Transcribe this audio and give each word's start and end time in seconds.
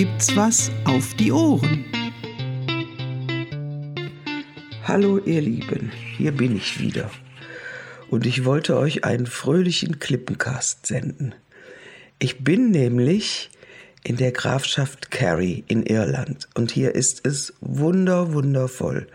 gibt's 0.00 0.34
was 0.34 0.70
auf 0.86 1.12
die 1.12 1.30
Ohren. 1.30 1.84
Hallo 4.84 5.18
ihr 5.18 5.42
Lieben, 5.42 5.92
hier 6.16 6.32
bin 6.32 6.56
ich 6.56 6.80
wieder. 6.80 7.10
Und 8.08 8.24
ich 8.24 8.46
wollte 8.46 8.78
euch 8.78 9.04
einen 9.04 9.26
fröhlichen 9.26 9.98
Klippencast 9.98 10.86
senden. 10.86 11.34
Ich 12.18 12.42
bin 12.42 12.70
nämlich 12.70 13.50
in 14.02 14.16
der 14.16 14.32
Grafschaft 14.32 15.10
Kerry 15.10 15.64
in 15.68 15.82
Irland 15.82 16.48
und 16.54 16.70
hier 16.70 16.94
ist 16.94 17.26
es 17.26 17.52
wunder 17.60 18.32
wundervoll. 18.32 19.06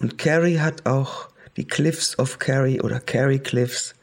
Und 0.00 0.18
Kerry 0.18 0.56
hat 0.56 0.84
auch 0.84 1.28
die 1.56 1.68
Cliffs 1.68 2.18
of 2.18 2.40
Kerry 2.40 2.80
oder 2.80 2.98
Kerry 2.98 3.38
Cliffs, 3.38 3.94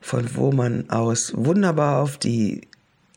von 0.00 0.34
wo 0.36 0.52
man 0.52 0.88
aus 0.88 1.34
wunderbar 1.36 2.02
auf 2.02 2.16
die 2.16 2.67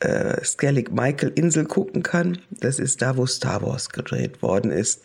äh, 0.01 0.43
Skellig 0.43 0.91
Michael 0.91 1.31
Insel 1.35 1.65
gucken 1.65 2.03
kann. 2.03 2.39
Das 2.49 2.79
ist 2.79 3.01
da, 3.01 3.17
wo 3.17 3.25
Star 3.25 3.61
Wars 3.61 3.89
gedreht 3.89 4.41
worden 4.41 4.71
ist. 4.71 5.01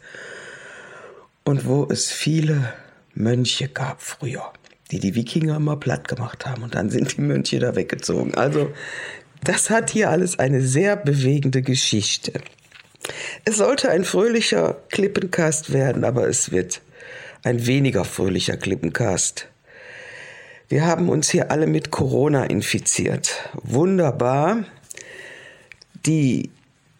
Und 1.45 1.67
wo 1.67 1.87
es 1.91 2.11
viele 2.11 2.73
Mönche 3.15 3.69
gab 3.69 4.03
früher, 4.03 4.53
die 4.91 4.99
die 4.99 5.15
Wikinger 5.15 5.57
immer 5.57 5.77
platt 5.77 6.09
gemacht 6.09 6.45
haben. 6.47 6.63
Und 6.63 6.75
dann 6.75 6.91
sind 6.91 7.17
die 7.17 7.21
Mönche 7.21 7.59
da 7.59 7.77
weggezogen. 7.77 8.35
Also, 8.35 8.73
das 9.45 9.71
hat 9.71 9.91
hier 9.91 10.11
alles 10.11 10.39
eine 10.39 10.61
sehr 10.61 10.97
bewegende 10.97 11.63
Geschichte. 11.63 12.33
Es 13.45 13.59
sollte 13.59 13.91
ein 13.91 14.05
fröhlicher 14.05 14.77
Klippencast 14.89 15.73
werden, 15.73 16.05
aber 16.05 16.27
es 16.27 16.51
wird 16.51 16.81
ein 17.45 17.67
weniger 17.67 18.05
fröhlicher 18.05 18.57
Klippencast. 18.57 19.49
Wir 20.69 20.85
haben 20.85 21.09
uns 21.09 21.31
hier 21.31 21.53
alle 21.53 21.69
mit 21.69 21.93
Corona 21.93 22.45
infiziert. 22.45 23.51
Wunderbar. 23.63 24.65
Die 26.07 26.51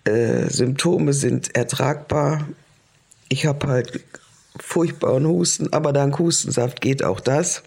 äh, 0.05 0.49
Symptome 0.49 1.13
sind 1.13 1.55
ertragbar. 1.55 2.47
Ich 3.29 3.47
habe 3.47 3.67
halt 3.69 4.05
furchtbaren 4.59 5.27
Husten, 5.27 5.73
aber 5.73 5.93
dank 5.93 6.19
Hustensaft 6.19 6.81
geht 6.81 7.03
auch 7.05 7.21
das. 7.21 7.63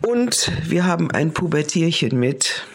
Und 0.00 0.52
wir 0.64 0.86
haben 0.86 1.10
ein 1.10 1.32
Pubertierchen 1.32 2.18
mit. 2.18 2.66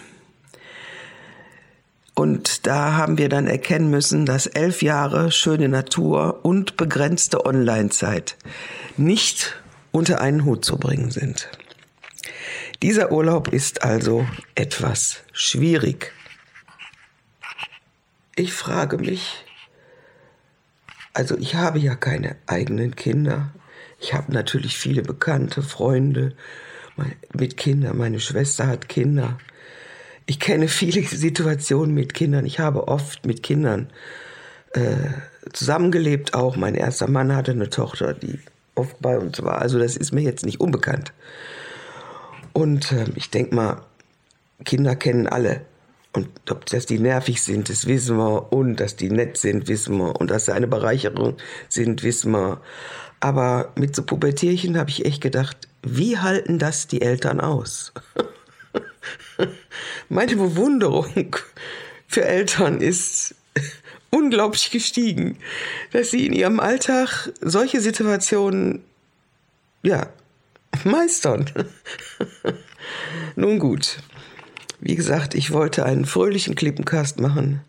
Und 2.15 2.67
da 2.67 2.93
haben 2.93 3.17
wir 3.17 3.29
dann 3.29 3.47
erkennen 3.47 3.89
müssen, 3.89 4.25
dass 4.25 4.45
elf 4.45 4.81
Jahre 4.81 5.31
schöne 5.31 5.69
Natur 5.69 6.39
und 6.43 6.77
begrenzte 6.77 7.45
Online-Zeit 7.45 8.37
nicht 8.97 9.55
unter 9.91 10.21
einen 10.21 10.45
Hut 10.45 10.63
zu 10.63 10.77
bringen 10.77 11.11
sind. 11.11 11.49
Dieser 12.83 13.11
Urlaub 13.11 13.47
ist 13.47 13.83
also 13.83 14.27
etwas 14.55 15.21
schwierig. 15.31 16.11
Ich 18.35 18.53
frage 18.53 18.97
mich, 18.97 19.45
also 21.13 21.37
ich 21.37 21.53
habe 21.53 21.77
ja 21.77 21.95
keine 21.95 22.35
eigenen 22.47 22.95
Kinder. 22.95 23.53
Ich 23.99 24.15
habe 24.15 24.33
natürlich 24.33 24.75
viele 24.75 25.03
bekannte 25.03 25.61
Freunde 25.61 26.35
mit 27.33 27.57
Kindern. 27.57 27.97
Meine 27.97 28.19
Schwester 28.19 28.65
hat 28.65 28.89
Kinder. 28.89 29.37
Ich 30.25 30.39
kenne 30.39 30.67
viele 30.67 31.03
Situationen 31.07 31.93
mit 31.93 32.15
Kindern. 32.15 32.45
Ich 32.47 32.59
habe 32.59 32.87
oft 32.87 33.25
mit 33.25 33.43
Kindern 33.43 33.91
äh, 34.71 35.11
zusammengelebt. 35.51 36.33
Auch 36.33 36.55
mein 36.55 36.73
erster 36.73 37.07
Mann 37.07 37.35
hatte 37.35 37.51
eine 37.51 37.69
Tochter, 37.69 38.15
die 38.15 38.39
oft 38.73 38.99
bei 38.99 39.19
uns 39.19 39.43
war. 39.43 39.61
Also 39.61 39.77
das 39.77 39.95
ist 39.95 40.11
mir 40.11 40.21
jetzt 40.21 40.43
nicht 40.43 40.59
unbekannt. 40.59 41.13
Und 42.51 42.91
äh, 42.91 43.05
ich 43.13 43.29
denke 43.29 43.53
mal, 43.53 43.85
Kinder 44.65 44.95
kennen 44.95 45.27
alle 45.27 45.61
und 46.13 46.29
ob, 46.51 46.67
dass 46.67 46.85
die 46.85 46.99
nervig 46.99 47.41
sind, 47.41 47.69
das 47.69 47.87
wissen 47.87 48.17
wir. 48.17 48.53
Und 48.53 48.75
dass 48.77 48.95
die 48.95 49.09
nett 49.09 49.37
sind, 49.37 49.67
wissen 49.67 49.97
wir. 49.97 50.15
Und 50.15 50.29
dass 50.29 50.45
sie 50.45 50.53
eine 50.53 50.67
Bereicherung 50.67 51.37
sind, 51.69 52.03
wissen 52.03 52.31
wir. 52.31 52.61
Aber 53.19 53.71
mit 53.75 53.95
so 53.95 54.03
Pubertierchen 54.03 54.77
habe 54.77 54.91
ich 54.91 55.05
echt 55.05 55.21
gedacht, 55.21 55.67
wie 55.81 56.19
halten 56.19 56.59
das 56.59 56.87
die 56.87 57.01
Eltern 57.01 57.41
aus? 57.41 57.93
Meine 60.09 60.35
Bewunderung 60.35 61.35
für 62.07 62.23
Eltern 62.25 62.79
ist 62.79 63.33
unglaublich 64.11 64.69
gestiegen, 64.69 65.39
dass 65.91 66.11
sie 66.11 66.27
in 66.27 66.33
ihrem 66.33 66.59
Alltag 66.59 67.31
solche 67.41 67.81
Situationen, 67.81 68.83
ja, 69.81 70.07
meistern. 70.83 71.49
Nun 73.35 73.57
gut, 73.57 73.97
wie 74.83 74.95
gesagt, 74.95 75.33
ich 75.33 75.51
wollte 75.51 75.85
einen 75.85 76.05
fröhlichen 76.05 76.55
Klippencast 76.55 77.19
machen. 77.19 77.61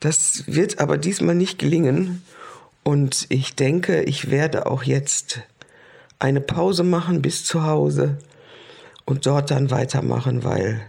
Das 0.00 0.44
wird 0.48 0.80
aber 0.80 0.98
diesmal 0.98 1.36
nicht 1.36 1.60
gelingen. 1.60 2.22
Und 2.82 3.26
ich 3.28 3.54
denke, 3.54 4.02
ich 4.02 4.30
werde 4.30 4.66
auch 4.66 4.82
jetzt 4.82 5.40
eine 6.18 6.40
Pause 6.40 6.82
machen 6.82 7.22
bis 7.22 7.44
zu 7.44 7.62
Hause 7.62 8.18
und 9.04 9.26
dort 9.26 9.52
dann 9.52 9.70
weitermachen, 9.70 10.42
weil 10.42 10.80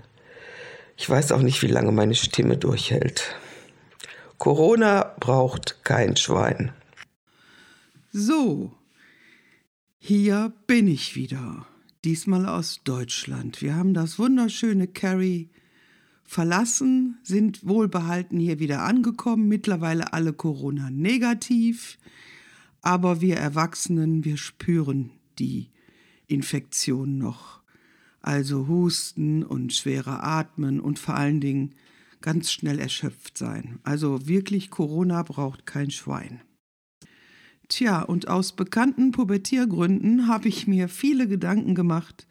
ich 0.97 1.07
weiß 1.07 1.31
auch 1.31 1.41
nicht, 1.41 1.61
wie 1.61 1.67
lange 1.67 1.91
meine 1.91 2.15
Stimme 2.15 2.57
durchhält. 2.57 3.35
Corona 4.39 5.13
braucht 5.19 5.83
kein 5.83 6.17
Schwein. 6.17 6.71
So, 8.11 8.71
hier 9.99 10.51
bin 10.65 10.87
ich 10.87 11.15
wieder 11.15 11.67
diesmal 12.05 12.45
aus 12.45 12.81
Deutschland. 12.83 13.61
Wir 13.61 13.75
haben 13.75 13.93
das 13.93 14.19
wunderschöne 14.19 14.87
Kerry 14.87 15.49
verlassen, 16.23 17.17
sind 17.23 17.67
wohlbehalten 17.67 18.39
hier 18.39 18.59
wieder 18.59 18.83
angekommen, 18.83 19.47
mittlerweile 19.47 20.13
alle 20.13 20.33
Corona 20.33 20.89
negativ, 20.89 21.97
aber 22.81 23.19
wir 23.21 23.37
Erwachsenen, 23.37 24.23
wir 24.23 24.37
spüren 24.37 25.11
die 25.39 25.69
Infektion 26.27 27.17
noch. 27.17 27.61
Also 28.21 28.67
Husten 28.67 29.43
und 29.43 29.73
schwerer 29.73 30.23
Atmen 30.23 30.79
und 30.79 30.99
vor 30.99 31.15
allen 31.15 31.39
Dingen 31.39 31.75
ganz 32.21 32.51
schnell 32.51 32.79
erschöpft 32.79 33.37
sein. 33.37 33.79
Also 33.83 34.27
wirklich 34.27 34.69
Corona 34.69 35.23
braucht 35.23 35.65
kein 35.65 35.89
Schwein. 35.89 36.41
Tja, 37.69 38.01
und 38.01 38.27
aus 38.27 38.53
bekannten 38.53 39.11
Pubertiergründen 39.11 40.27
habe 40.27 40.47
ich 40.47 40.65
mir 40.65 40.89
viele 40.89 41.27
Gedanken 41.27 41.75
gemacht, 41.75 42.27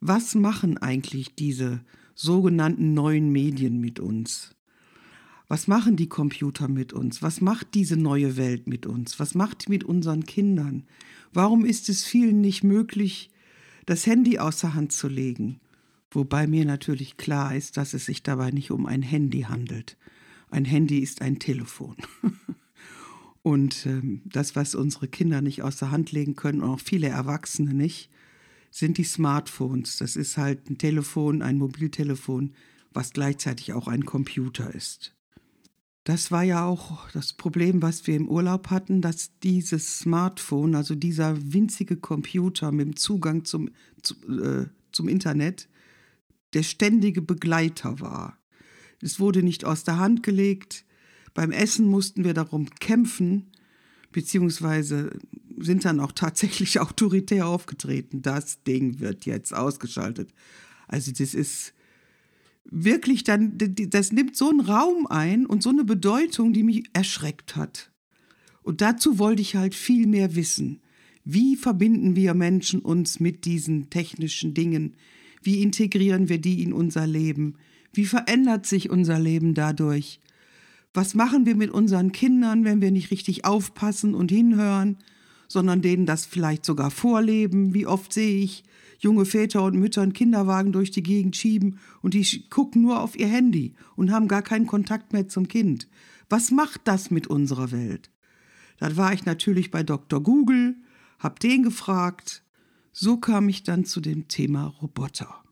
was 0.00 0.34
machen 0.34 0.78
eigentlich 0.78 1.34
diese 1.34 1.82
sogenannten 2.14 2.94
neuen 2.94 3.30
Medien 3.30 3.78
mit 3.78 4.00
uns? 4.00 4.56
Was 5.48 5.68
machen 5.68 5.96
die 5.96 6.08
Computer 6.08 6.66
mit 6.66 6.94
uns? 6.94 7.20
Was 7.20 7.42
macht 7.42 7.74
diese 7.74 7.98
neue 7.98 8.38
Welt 8.38 8.66
mit 8.68 8.86
uns? 8.86 9.20
Was 9.20 9.34
macht 9.34 9.66
die 9.66 9.70
mit 9.70 9.84
unseren 9.84 10.24
Kindern? 10.24 10.84
Warum 11.34 11.66
ist 11.66 11.90
es 11.90 12.04
vielen 12.04 12.40
nicht 12.40 12.64
möglich, 12.64 13.30
das 13.84 14.06
Handy 14.06 14.38
außer 14.38 14.72
Hand 14.72 14.92
zu 14.92 15.08
legen? 15.08 15.60
Wobei 16.10 16.46
mir 16.46 16.64
natürlich 16.64 17.18
klar 17.18 17.54
ist, 17.54 17.76
dass 17.76 17.92
es 17.92 18.06
sich 18.06 18.22
dabei 18.22 18.50
nicht 18.50 18.70
um 18.70 18.86
ein 18.86 19.02
Handy 19.02 19.42
handelt. 19.42 19.98
Ein 20.50 20.64
Handy 20.64 21.00
ist 21.00 21.20
ein 21.20 21.38
Telefon. 21.38 21.96
Und 23.42 23.86
ähm, 23.86 24.22
das, 24.26 24.54
was 24.54 24.74
unsere 24.74 25.08
Kinder 25.08 25.40
nicht 25.40 25.62
aus 25.62 25.76
der 25.76 25.90
Hand 25.90 26.12
legen 26.12 26.36
können 26.36 26.60
und 26.60 26.70
auch 26.70 26.80
viele 26.80 27.08
Erwachsene 27.08 27.72
nicht, 27.72 28.10
sind 28.70 28.98
die 28.98 29.04
Smartphones. 29.04 29.96
Das 29.96 30.16
ist 30.16 30.36
halt 30.36 30.70
ein 30.70 30.78
Telefon, 30.78 31.42
ein 31.42 31.58
Mobiltelefon, 31.58 32.54
was 32.92 33.12
gleichzeitig 33.12 33.72
auch 33.72 33.88
ein 33.88 34.04
Computer 34.04 34.74
ist. 34.74 35.14
Das 36.04 36.30
war 36.30 36.42
ja 36.42 36.64
auch 36.64 37.10
das 37.10 37.34
Problem, 37.34 37.82
was 37.82 38.06
wir 38.06 38.16
im 38.16 38.28
Urlaub 38.28 38.70
hatten, 38.70 39.02
dass 39.02 39.38
dieses 39.40 39.98
Smartphone, 39.98 40.74
also 40.74 40.94
dieser 40.94 41.52
winzige 41.52 41.96
Computer 41.96 42.72
mit 42.72 42.86
dem 42.86 42.96
Zugang 42.96 43.44
zum, 43.44 43.70
zu, 44.02 44.14
äh, 44.28 44.66
zum 44.92 45.08
Internet, 45.08 45.68
der 46.54 46.62
ständige 46.62 47.22
Begleiter 47.22 48.00
war. 48.00 48.38
Es 49.02 49.20
wurde 49.20 49.42
nicht 49.42 49.64
aus 49.64 49.84
der 49.84 49.98
Hand 49.98 50.22
gelegt, 50.22 50.84
beim 51.34 51.52
Essen 51.52 51.86
mussten 51.86 52.24
wir 52.24 52.34
darum 52.34 52.68
kämpfen, 52.80 53.50
beziehungsweise 54.12 55.10
sind 55.58 55.84
dann 55.84 56.00
auch 56.00 56.12
tatsächlich 56.12 56.80
autoritär 56.80 57.46
aufgetreten. 57.46 58.22
Das 58.22 58.62
Ding 58.62 59.00
wird 59.00 59.26
jetzt 59.26 59.54
ausgeschaltet. 59.54 60.32
Also 60.88 61.12
das 61.12 61.34
ist 61.34 61.74
wirklich 62.64 63.24
dann, 63.24 63.56
das 63.56 64.12
nimmt 64.12 64.36
so 64.36 64.50
einen 64.50 64.60
Raum 64.60 65.06
ein 65.06 65.46
und 65.46 65.62
so 65.62 65.70
eine 65.70 65.84
Bedeutung, 65.84 66.52
die 66.52 66.62
mich 66.62 66.84
erschreckt 66.92 67.56
hat. 67.56 67.90
Und 68.62 68.80
dazu 68.80 69.18
wollte 69.18 69.42
ich 69.42 69.56
halt 69.56 69.74
viel 69.74 70.06
mehr 70.06 70.34
wissen. 70.34 70.80
Wie 71.24 71.56
verbinden 71.56 72.16
wir 72.16 72.34
Menschen 72.34 72.80
uns 72.80 73.20
mit 73.20 73.44
diesen 73.44 73.90
technischen 73.90 74.54
Dingen? 74.54 74.96
Wie 75.42 75.62
integrieren 75.62 76.28
wir 76.28 76.38
die 76.38 76.62
in 76.62 76.72
unser 76.72 77.06
Leben? 77.06 77.54
Wie 77.92 78.06
verändert 78.06 78.66
sich 78.66 78.90
unser 78.90 79.18
Leben 79.18 79.54
dadurch? 79.54 80.20
Was 80.92 81.14
machen 81.14 81.46
wir 81.46 81.54
mit 81.54 81.70
unseren 81.70 82.10
Kindern, 82.10 82.64
wenn 82.64 82.80
wir 82.80 82.90
nicht 82.90 83.10
richtig 83.10 83.44
aufpassen 83.44 84.14
und 84.14 84.30
hinhören, 84.30 84.98
sondern 85.46 85.82
denen 85.82 86.04
das 86.04 86.26
vielleicht 86.26 86.64
sogar 86.64 86.90
vorleben? 86.90 87.74
Wie 87.74 87.86
oft 87.86 88.12
sehe 88.12 88.42
ich 88.42 88.64
junge 88.98 89.24
Väter 89.24 89.62
und 89.64 89.78
Mütter 89.78 90.02
einen 90.02 90.12
Kinderwagen 90.12 90.72
durch 90.72 90.90
die 90.90 91.02
Gegend 91.02 91.36
schieben 91.36 91.78
und 92.02 92.14
die 92.14 92.48
gucken 92.48 92.82
nur 92.82 93.00
auf 93.00 93.18
ihr 93.18 93.28
Handy 93.28 93.74
und 93.96 94.10
haben 94.10 94.28
gar 94.28 94.42
keinen 94.42 94.66
Kontakt 94.66 95.12
mehr 95.12 95.28
zum 95.28 95.48
Kind. 95.48 95.88
Was 96.28 96.50
macht 96.50 96.82
das 96.84 97.10
mit 97.10 97.26
unserer 97.26 97.72
Welt? 97.72 98.10
Dann 98.78 98.96
war 98.96 99.12
ich 99.12 99.24
natürlich 99.24 99.70
bei 99.70 99.82
Dr. 99.82 100.22
Google, 100.22 100.76
hab 101.18 101.38
den 101.40 101.62
gefragt. 101.62 102.44
So 102.92 103.16
kam 103.16 103.48
ich 103.48 103.62
dann 103.62 103.84
zu 103.84 104.00
dem 104.00 104.28
Thema 104.28 104.66
Roboter. 104.66 105.42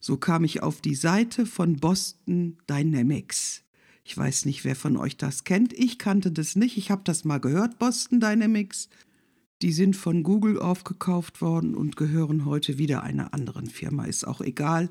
So 0.00 0.16
kam 0.16 0.44
ich 0.44 0.62
auf 0.62 0.80
die 0.80 0.94
Seite 0.94 1.46
von 1.46 1.76
Boston 1.76 2.58
Dynamics. 2.68 3.64
Ich 4.08 4.16
weiß 4.16 4.46
nicht, 4.46 4.64
wer 4.64 4.74
von 4.74 4.96
euch 4.96 5.18
das 5.18 5.44
kennt. 5.44 5.74
Ich 5.74 5.98
kannte 5.98 6.32
das 6.32 6.56
nicht. 6.56 6.78
Ich 6.78 6.90
habe 6.90 7.02
das 7.04 7.26
mal 7.26 7.40
gehört, 7.40 7.78
Boston 7.78 8.20
Dynamics. 8.20 8.88
Die 9.60 9.70
sind 9.70 9.96
von 9.96 10.22
Google 10.22 10.58
aufgekauft 10.58 11.42
worden 11.42 11.74
und 11.74 11.96
gehören 11.96 12.46
heute 12.46 12.78
wieder 12.78 13.02
einer 13.02 13.34
anderen 13.34 13.66
Firma. 13.66 14.06
Ist 14.06 14.26
auch 14.26 14.40
egal. 14.40 14.88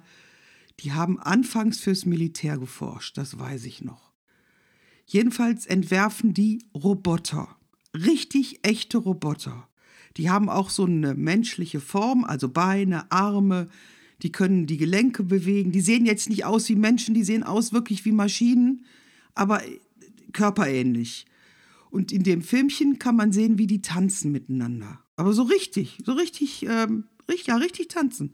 Die 0.81 0.94
haben 0.94 1.19
anfangs 1.19 1.80
fürs 1.80 2.06
Militär 2.06 2.60
geforscht, 2.60 3.18
das 3.18 3.40
weiß 3.40 3.66
ich 3.66 3.84
noch. 3.84 4.12
Jedenfalls 5.08 5.66
entwerfen 5.66 6.36
die 6.36 6.60
Roboter. 6.75 7.58
Richtig 7.96 8.60
echte 8.62 9.00
Roboter. 9.00 9.68
Die 10.18 10.30
haben 10.30 10.48
auch 10.48 10.69
so 10.69 10.86
eine 10.86 11.16
menschliche 11.16 11.80
Form, 11.80 12.24
also 12.24 12.50
Beine, 12.50 13.12
Arme, 13.12 13.68
die 14.22 14.31
können 14.31 14.68
die 14.68 14.78
Gelenke 14.78 15.24
bewegen. 15.24 15.72
Die 15.72 15.81
sehen 15.81 16.06
jetzt 16.06 16.30
nicht 16.30 16.46
aus 16.46 16.69
wie 16.69 16.75
Menschen, 16.75 17.16
die 17.16 17.24
sehen 17.24 17.42
aus 17.42 17.74
wirklich 17.74 18.06
wie 18.06 18.12
Maschinen, 18.12 18.86
aber 19.38 19.62
körperähnlich. 20.34 21.25
Und 21.89 22.12
in 22.12 22.24
dem 22.24 22.42
Filmchen 22.42 23.00
kann 23.00 23.16
man 23.16 23.31
sehen, 23.31 23.57
wie 23.57 23.68
die 23.68 23.81
tanzen 23.81 24.31
miteinander. 24.31 25.00
Aber 25.16 25.34
so 25.34 25.44
richtig, 25.44 26.00
so 26.06 26.13
richtig, 26.13 26.66
ähm, 26.68 27.06
richtig, 27.30 27.48
ja, 27.48 27.56
richtig 27.56 27.88
tanzen. 27.88 28.34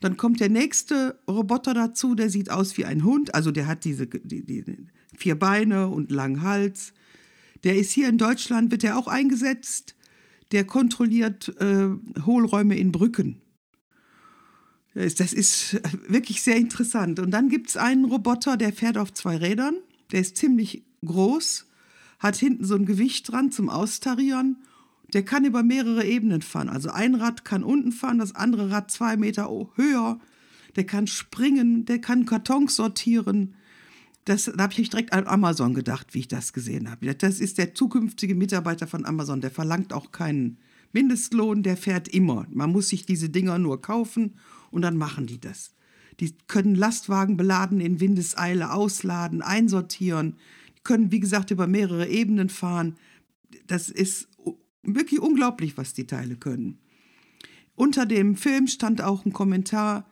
Dann 0.00 0.16
kommt 0.16 0.40
der 0.40 0.48
nächste 0.48 1.18
Roboter 1.28 1.74
dazu, 1.74 2.14
der 2.14 2.28
sieht 2.28 2.50
aus 2.50 2.76
wie 2.76 2.84
ein 2.84 3.04
Hund, 3.04 3.34
also 3.34 3.52
der 3.52 3.68
hat 3.68 3.84
diese 3.84 4.06
die, 4.06 4.44
die, 4.44 4.64
vier 5.16 5.38
Beine 5.38 5.88
und 5.88 6.10
langen 6.10 6.42
Hals. 6.42 6.92
Der 7.62 7.76
ist 7.76 7.92
hier 7.92 8.08
in 8.08 8.18
Deutschland, 8.18 8.72
wird 8.72 8.82
er 8.82 8.98
auch 8.98 9.06
eingesetzt. 9.06 9.94
Der 10.50 10.64
kontrolliert 10.64 11.48
äh, 11.60 11.88
Hohlräume 12.26 12.76
in 12.76 12.92
Brücken. 12.92 13.40
Das 14.94 15.32
ist 15.32 15.80
wirklich 16.08 16.42
sehr 16.42 16.56
interessant. 16.56 17.18
Und 17.18 17.30
dann 17.30 17.48
gibt 17.48 17.70
es 17.70 17.76
einen 17.78 18.04
Roboter, 18.04 18.58
der 18.58 18.72
fährt 18.72 18.98
auf 18.98 19.12
zwei 19.14 19.36
Rädern. 19.36 19.76
Der 20.12 20.20
ist 20.20 20.36
ziemlich 20.36 20.84
groß, 21.04 21.66
hat 22.18 22.36
hinten 22.36 22.64
so 22.64 22.74
ein 22.74 22.86
Gewicht 22.86 23.30
dran 23.30 23.50
zum 23.50 23.68
Austarieren. 23.68 24.58
Der 25.12 25.24
kann 25.24 25.44
über 25.44 25.62
mehrere 25.62 26.04
Ebenen 26.04 26.42
fahren. 26.42 26.68
Also 26.68 26.90
ein 26.90 27.14
Rad 27.14 27.44
kann 27.44 27.64
unten 27.64 27.92
fahren, 27.92 28.18
das 28.18 28.34
andere 28.34 28.70
Rad 28.70 28.90
zwei 28.90 29.16
Meter 29.16 29.50
höher. 29.74 30.20
Der 30.76 30.84
kann 30.84 31.06
springen, 31.06 31.84
der 31.84 32.00
kann 32.00 32.24
Kartons 32.24 32.76
sortieren. 32.76 33.54
Das, 34.24 34.44
da 34.44 34.62
habe 34.62 34.72
ich 34.80 34.88
direkt 34.88 35.12
an 35.12 35.26
Amazon 35.26 35.74
gedacht, 35.74 36.14
wie 36.14 36.20
ich 36.20 36.28
das 36.28 36.52
gesehen 36.52 36.90
habe. 36.90 37.12
Das 37.14 37.40
ist 37.40 37.58
der 37.58 37.74
zukünftige 37.74 38.34
Mitarbeiter 38.34 38.86
von 38.86 39.04
Amazon. 39.04 39.40
Der 39.40 39.50
verlangt 39.50 39.92
auch 39.92 40.12
keinen 40.12 40.58
Mindestlohn, 40.92 41.62
der 41.62 41.76
fährt 41.76 42.08
immer. 42.08 42.46
Man 42.50 42.70
muss 42.70 42.88
sich 42.88 43.04
diese 43.04 43.28
Dinger 43.28 43.58
nur 43.58 43.82
kaufen 43.82 44.34
und 44.70 44.82
dann 44.82 44.96
machen 44.96 45.26
die 45.26 45.40
das. 45.40 45.74
Die 46.22 46.36
können 46.46 46.76
Lastwagen 46.76 47.36
beladen 47.36 47.80
in 47.80 47.98
Windeseile 47.98 48.72
ausladen, 48.72 49.42
einsortieren, 49.42 50.36
die 50.76 50.82
können, 50.84 51.10
wie 51.10 51.18
gesagt, 51.18 51.50
über 51.50 51.66
mehrere 51.66 52.08
Ebenen 52.08 52.48
fahren. 52.48 52.94
Das 53.66 53.88
ist 53.88 54.28
wirklich 54.84 55.18
unglaublich, 55.18 55.76
was 55.76 55.94
die 55.94 56.06
Teile 56.06 56.36
können. 56.36 56.78
Unter 57.74 58.06
dem 58.06 58.36
Film 58.36 58.68
stand 58.68 59.02
auch 59.02 59.24
ein 59.24 59.32
Kommentar, 59.32 60.08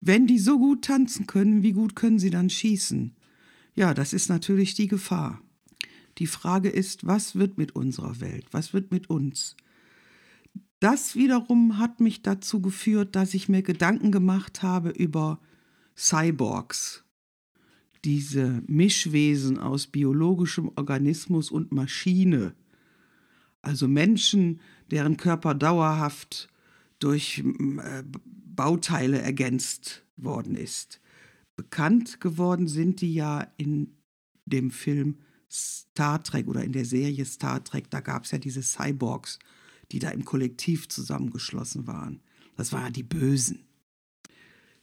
wenn 0.00 0.26
die 0.26 0.38
so 0.38 0.58
gut 0.58 0.86
tanzen 0.86 1.26
können, 1.26 1.62
wie 1.62 1.72
gut 1.72 1.94
können 1.94 2.18
sie 2.18 2.30
dann 2.30 2.48
schießen? 2.48 3.14
Ja, 3.74 3.92
das 3.92 4.14
ist 4.14 4.30
natürlich 4.30 4.72
die 4.72 4.88
Gefahr. 4.88 5.42
Die 6.16 6.28
Frage 6.28 6.70
ist, 6.70 7.06
was 7.06 7.36
wird 7.36 7.58
mit 7.58 7.76
unserer 7.76 8.20
Welt? 8.22 8.46
Was 8.52 8.72
wird 8.72 8.90
mit 8.90 9.10
uns? 9.10 9.54
Das 10.80 11.14
wiederum 11.14 11.76
hat 11.78 12.00
mich 12.00 12.22
dazu 12.22 12.60
geführt, 12.60 13.14
dass 13.14 13.34
ich 13.34 13.50
mir 13.50 13.62
Gedanken 13.62 14.10
gemacht 14.10 14.62
habe 14.62 14.88
über 14.88 15.38
Cyborgs, 15.94 17.04
diese 18.02 18.62
Mischwesen 18.66 19.58
aus 19.58 19.86
biologischem 19.86 20.70
Organismus 20.76 21.50
und 21.50 21.70
Maschine, 21.70 22.54
also 23.60 23.88
Menschen, 23.88 24.60
deren 24.90 25.18
Körper 25.18 25.54
dauerhaft 25.54 26.48
durch 26.98 27.44
äh, 27.44 28.02
Bauteile 28.06 29.20
ergänzt 29.20 30.06
worden 30.16 30.54
ist. 30.54 31.00
Bekannt 31.56 32.22
geworden 32.22 32.68
sind 32.68 33.02
die 33.02 33.12
ja 33.12 33.46
in 33.58 33.98
dem 34.46 34.70
Film 34.70 35.18
Star 35.50 36.22
Trek 36.22 36.48
oder 36.48 36.64
in 36.64 36.72
der 36.72 36.86
Serie 36.86 37.26
Star 37.26 37.62
Trek, 37.62 37.90
da 37.90 38.00
gab 38.00 38.24
es 38.24 38.30
ja 38.30 38.38
diese 38.38 38.62
Cyborgs, 38.62 39.38
die 39.92 39.98
da 39.98 40.10
im 40.10 40.24
Kollektiv 40.24 40.88
zusammengeschlossen 40.88 41.86
waren. 41.86 42.20
Das 42.56 42.72
waren 42.72 42.92
die 42.92 43.02
Bösen. 43.02 43.64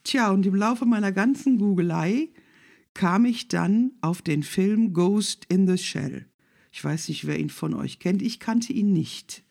Tja, 0.03 0.31
und 0.31 0.45
im 0.45 0.55
Laufe 0.55 0.85
meiner 0.85 1.11
ganzen 1.11 1.57
Googelei 1.57 2.29
kam 2.93 3.25
ich 3.25 3.47
dann 3.47 3.91
auf 4.01 4.21
den 4.21 4.43
Film 4.43 4.93
Ghost 4.93 5.45
in 5.49 5.67
the 5.67 5.77
Shell. 5.77 6.25
Ich 6.71 6.83
weiß 6.83 7.09
nicht, 7.09 7.27
wer 7.27 7.39
ihn 7.39 7.49
von 7.49 7.73
euch 7.73 7.99
kennt. 7.99 8.21
Ich 8.21 8.39
kannte 8.39 8.73
ihn 8.73 8.93
nicht. 8.93 9.43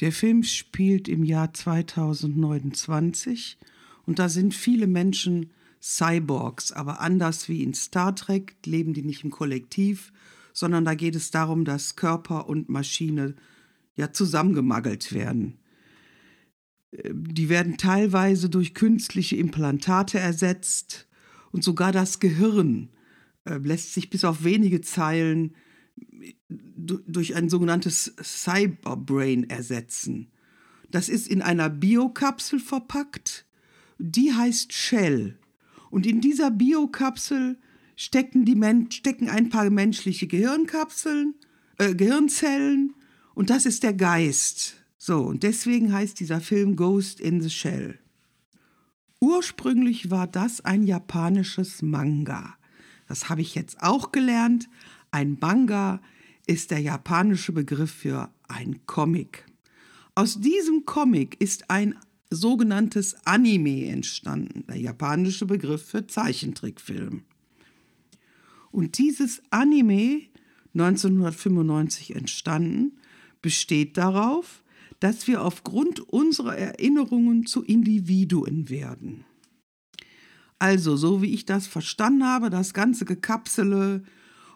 Der 0.00 0.12
Film 0.12 0.42
spielt 0.42 1.08
im 1.08 1.24
Jahr 1.24 1.52
2029 1.52 3.58
und 4.04 4.18
da 4.18 4.28
sind 4.28 4.54
viele 4.54 4.86
Menschen 4.86 5.50
Cyborgs, 5.82 6.72
aber 6.72 7.00
anders 7.00 7.48
wie 7.48 7.62
in 7.62 7.74
Star 7.74 8.14
Trek 8.14 8.56
leben 8.64 8.94
die 8.94 9.02
nicht 9.02 9.24
im 9.24 9.30
Kollektiv, 9.30 10.12
sondern 10.52 10.84
da 10.84 10.94
geht 10.94 11.16
es 11.16 11.30
darum, 11.30 11.64
dass 11.64 11.96
Körper 11.96 12.48
und 12.48 12.68
Maschine 12.68 13.34
ja 13.94 14.12
zusammengemagelt 14.12 15.12
werden. 15.12 15.58
Die 16.92 17.48
werden 17.48 17.78
teilweise 17.78 18.50
durch 18.50 18.74
künstliche 18.74 19.36
Implantate 19.36 20.18
ersetzt 20.18 21.08
und 21.50 21.64
sogar 21.64 21.90
das 21.90 22.20
Gehirn 22.20 22.90
äh, 23.44 23.56
lässt 23.56 23.94
sich 23.94 24.10
bis 24.10 24.24
auf 24.24 24.44
wenige 24.44 24.82
Zeilen 24.82 25.54
durch 26.48 27.34
ein 27.34 27.48
sogenanntes 27.48 28.14
Cyberbrain 28.22 29.48
ersetzen. 29.48 30.32
Das 30.90 31.08
ist 31.08 31.28
in 31.28 31.42
einer 31.42 31.70
Biokapsel 31.70 32.60
verpackt, 32.60 33.46
die 33.98 34.32
heißt 34.32 34.72
Shell. 34.72 35.38
Und 35.90 36.06
in 36.06 36.20
dieser 36.20 36.50
Biokapsel 36.50 37.58
stecken, 37.96 38.44
die 38.44 38.54
Men 38.54 38.90
stecken 38.90 39.28
ein 39.28 39.48
paar 39.48 39.68
menschliche 39.70 40.26
Gehirnkapseln, 40.26 41.34
äh, 41.78 41.94
Gehirnzellen 41.94 42.94
und 43.34 43.50
das 43.50 43.66
ist 43.66 43.82
der 43.82 43.94
Geist. 43.94 44.76
So, 44.98 45.22
und 45.22 45.42
deswegen 45.42 45.92
heißt 45.92 46.20
dieser 46.20 46.40
Film 46.40 46.76
Ghost 46.76 47.20
in 47.20 47.40
the 47.40 47.50
Shell. 47.50 47.98
Ursprünglich 49.20 50.10
war 50.10 50.26
das 50.26 50.60
ein 50.62 50.82
japanisches 50.82 51.82
Manga. 51.82 52.56
Das 53.08 53.28
habe 53.28 53.40
ich 53.40 53.54
jetzt 53.54 53.82
auch 53.82 54.12
gelernt. 54.12 54.68
Ein 55.10 55.38
Manga 55.40 56.00
ist 56.46 56.70
der 56.70 56.80
japanische 56.80 57.52
Begriff 57.52 57.90
für 57.90 58.30
ein 58.48 58.80
Comic. 58.86 59.46
Aus 60.14 60.40
diesem 60.40 60.84
Comic 60.86 61.40
ist 61.40 61.70
ein 61.70 61.94
sogenanntes 62.30 63.14
Anime 63.24 63.86
entstanden, 63.86 64.64
der 64.66 64.78
japanische 64.78 65.46
Begriff 65.46 65.84
für 65.84 66.06
Zeichentrickfilm. 66.06 67.22
Und 68.70 68.98
dieses 68.98 69.42
Anime, 69.50 70.22
1995 70.74 72.16
entstanden, 72.16 72.98
besteht 73.42 73.96
darauf, 73.96 74.62
dass 75.00 75.26
wir 75.26 75.42
aufgrund 75.42 76.00
unserer 76.00 76.56
Erinnerungen 76.56 77.44
zu 77.44 77.62
Individuen 77.62 78.70
werden. 78.70 79.24
Also, 80.60 80.96
so 80.96 81.22
wie 81.22 81.34
ich 81.34 81.44
das 81.44 81.66
verstanden 81.66 82.24
habe, 82.24 82.48
das 82.48 82.72
ganze 82.72 83.04
Gekapsele, 83.04 84.04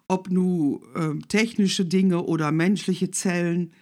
ob 0.07 0.31
nun 0.31 0.81
äh, 0.95 1.19
technische 1.27 1.85
Dinge 1.85 2.23
oder 2.23 2.53
menschliche 2.53 3.11
Zellen, 3.11 3.73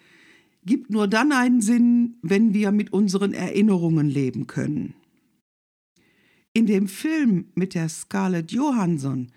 gibt 0.64 0.88
nur 0.88 1.06
dann 1.06 1.32
einen 1.32 1.60
Sinn, 1.60 2.16
wenn 2.22 2.54
wir 2.54 2.72
mit 2.72 2.94
unseren 2.94 3.34
Erinnerungen 3.34 4.08
leben 4.08 4.46
können. 4.46 4.94
In 6.54 6.64
dem 6.64 6.88
Film 6.88 7.48
mit 7.54 7.74
der 7.74 7.90
Scarlett 7.90 8.52
Johansson 8.52 9.30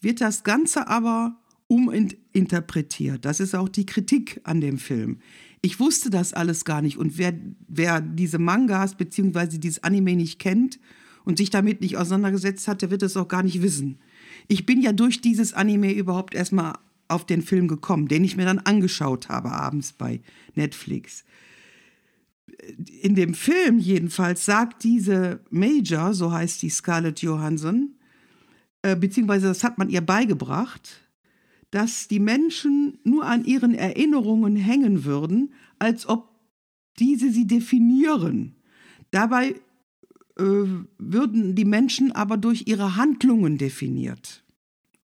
wird 0.00 0.20
das 0.20 0.42
Ganze 0.42 0.88
aber 0.88 1.40
uminterpretiert. 1.72 3.24
Das 3.24 3.40
ist 3.40 3.54
auch 3.54 3.68
die 3.68 3.86
Kritik 3.86 4.40
an 4.44 4.60
dem 4.60 4.76
Film. 4.76 5.20
Ich 5.62 5.80
wusste 5.80 6.10
das 6.10 6.34
alles 6.34 6.64
gar 6.64 6.82
nicht. 6.82 6.98
Und 6.98 7.16
wer, 7.16 7.32
wer 7.66 8.00
diese 8.00 8.38
Mangas 8.38 8.94
bzw. 8.94 9.58
dieses 9.58 9.82
Anime 9.82 10.16
nicht 10.16 10.38
kennt 10.38 10.78
und 11.24 11.38
sich 11.38 11.48
damit 11.48 11.80
nicht 11.80 11.96
auseinandergesetzt 11.96 12.68
hat, 12.68 12.82
der 12.82 12.90
wird 12.90 13.02
es 13.02 13.16
auch 13.16 13.28
gar 13.28 13.42
nicht 13.42 13.62
wissen. 13.62 13.98
Ich 14.48 14.66
bin 14.66 14.82
ja 14.82 14.92
durch 14.92 15.22
dieses 15.22 15.54
Anime 15.54 15.92
überhaupt 15.92 16.34
erstmal 16.34 16.74
auf 17.08 17.24
den 17.24 17.42
Film 17.42 17.68
gekommen, 17.68 18.08
den 18.08 18.24
ich 18.24 18.36
mir 18.36 18.44
dann 18.44 18.58
angeschaut 18.58 19.28
habe 19.28 19.52
abends 19.52 19.92
bei 19.92 20.20
Netflix. 20.54 21.24
in 23.00 23.14
dem 23.14 23.34
Film 23.34 23.78
jedenfalls 23.78 24.44
sagt 24.44 24.84
diese 24.84 25.40
Major, 25.50 26.14
so 26.14 26.30
heißt 26.30 26.62
die 26.62 26.70
Scarlett 26.70 27.20
Johansson, 27.20 27.96
äh, 28.82 28.94
beziehungsweise 28.94 29.48
das 29.48 29.64
hat 29.64 29.78
man 29.78 29.88
ihr 29.88 30.00
beigebracht, 30.00 31.01
dass 31.72 32.06
die 32.06 32.20
Menschen 32.20 32.98
nur 33.02 33.24
an 33.24 33.44
ihren 33.44 33.74
Erinnerungen 33.74 34.56
hängen 34.56 35.04
würden, 35.04 35.54
als 35.78 36.06
ob 36.06 36.28
diese 36.98 37.32
sie 37.32 37.46
definieren. 37.46 38.54
Dabei 39.10 39.54
äh, 40.36 40.44
würden 40.98 41.54
die 41.54 41.64
Menschen 41.64 42.12
aber 42.12 42.36
durch 42.36 42.66
ihre 42.66 42.96
Handlungen 42.96 43.56
definiert, 43.56 44.44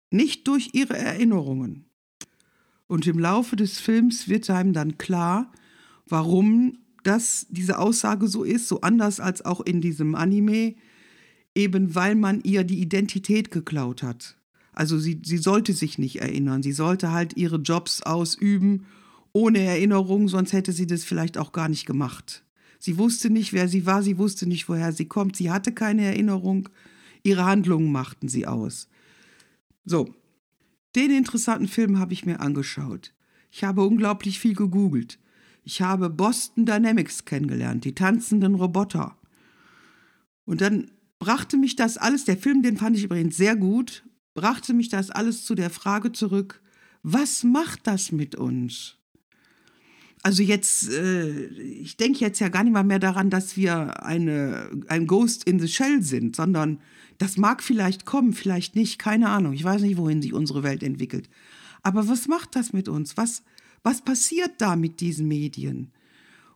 nicht 0.10 0.48
durch 0.48 0.72
ihre 0.74 0.98
Erinnerungen. 0.98 1.86
Und 2.88 3.06
im 3.06 3.20
Laufe 3.20 3.56
des 3.56 3.80
Films 3.80 4.28
wird 4.28 4.50
einem 4.50 4.74
dann 4.74 4.98
klar, 4.98 5.52
warum 6.08 6.80
das, 7.04 7.46
diese 7.52 7.78
Aussage 7.78 8.28
so 8.28 8.44
ist, 8.44 8.68
so 8.68 8.82
anders 8.82 9.20
als 9.20 9.46
auch 9.46 9.62
in 9.62 9.80
diesem 9.80 10.16
Anime, 10.16 10.74
eben 11.54 11.94
weil 11.94 12.16
man 12.16 12.42
ihr 12.42 12.64
die 12.64 12.80
Identität 12.80 13.52
geklaut 13.52 14.02
hat. 14.02 14.38
Also 14.78 15.00
sie, 15.00 15.20
sie 15.24 15.40
sollte 15.40 15.74
sich 15.74 15.98
nicht 15.98 16.22
erinnern, 16.22 16.62
sie 16.62 16.72
sollte 16.72 17.12
halt 17.12 17.36
ihre 17.36 17.56
Jobs 17.56 18.04
ausüben 18.04 18.86
ohne 19.34 19.58
Erinnerung, 19.58 20.28
sonst 20.28 20.54
hätte 20.54 20.72
sie 20.72 20.86
das 20.86 21.04
vielleicht 21.04 21.40
auch 21.40 21.52
gar 21.52 21.68
nicht 21.68 21.88
gemacht. 21.88 22.46
Sie 22.78 23.00
wusste 23.00 23.32
nicht, 23.32 23.54
wer 23.54 23.68
sie 23.68 23.88
war, 23.88 24.04
sie 24.04 24.20
wusste 24.20 24.46
nicht, 24.46 24.70
woher 24.70 24.94
sie 24.94 25.08
kommt, 25.08 25.36
sie 25.36 25.50
hatte 25.50 25.72
keine 25.72 26.04
Erinnerung, 26.06 26.70
ihre 27.24 27.44
Handlungen 27.44 27.92
machten 27.92 28.30
sie 28.30 28.46
aus. 28.46 28.88
So, 29.84 30.14
den 30.96 31.10
interessanten 31.10 31.68
Film 31.68 31.98
habe 31.98 32.14
ich 32.14 32.28
mir 32.28 32.40
angeschaut. 32.40 33.16
Ich 33.50 33.64
habe 33.64 33.82
unglaublich 33.82 34.38
viel 34.38 34.54
gegoogelt. 34.54 35.18
Ich 35.64 35.82
habe 35.82 36.12
Boston 36.12 36.68
Dynamics 36.68 37.26
kennengelernt, 37.26 37.84
die 37.84 37.96
tanzenden 37.96 38.54
Roboter. 38.54 39.18
Und 40.46 40.62
dann 40.62 40.92
brachte 41.18 41.58
mich 41.58 41.76
das 41.76 41.98
alles, 41.98 42.26
der 42.26 42.38
Film, 42.38 42.62
den 42.62 42.78
fand 42.78 42.96
ich 42.96 43.06
übrigens 43.06 43.38
sehr 43.38 43.56
gut, 43.56 44.04
brachte 44.38 44.76
mich 44.76 44.88
das 44.88 45.10
alles 45.10 45.46
zu 45.46 45.56
der 45.56 45.72
Frage 45.72 46.12
zurück, 46.12 46.62
was 47.02 47.44
macht 47.44 47.88
das 47.88 48.12
mit 48.12 48.36
uns? 48.36 48.98
Also 50.22 50.44
jetzt, 50.44 50.90
äh, 50.92 51.48
ich 51.48 51.98
denke 51.98 52.20
jetzt 52.20 52.40
ja 52.40 52.50
gar 52.50 52.64
nicht 52.64 52.74
mal 52.74 52.84
mehr 52.84 53.00
daran, 53.00 53.32
dass 53.32 53.58
wir 53.58 54.04
eine, 54.04 54.70
ein 54.90 55.08
Ghost 55.08 55.46
in 55.46 55.60
the 55.60 55.68
Shell 55.68 56.04
sind, 56.04 56.36
sondern 56.36 56.80
das 57.18 57.38
mag 57.38 57.64
vielleicht 57.64 58.06
kommen, 58.06 58.34
vielleicht 58.34 58.76
nicht, 58.76 59.00
keine 59.00 59.30
Ahnung. 59.30 59.54
Ich 59.54 59.64
weiß 59.64 59.82
nicht, 59.82 59.98
wohin 59.98 60.22
sich 60.22 60.34
unsere 60.34 60.62
Welt 60.62 60.84
entwickelt. 60.84 61.32
Aber 61.82 62.08
was 62.08 62.28
macht 62.28 62.56
das 62.56 62.74
mit 62.74 62.88
uns? 62.90 63.18
Was, 63.18 63.42
was 63.82 64.04
passiert 64.04 64.52
da 64.60 64.76
mit 64.76 65.00
diesen 65.00 65.28
Medien? 65.28 65.94